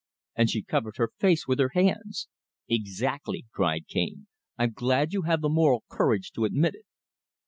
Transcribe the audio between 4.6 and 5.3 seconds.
glad you